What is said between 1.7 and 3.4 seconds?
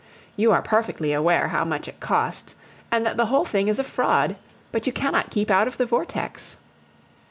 it costs, and that the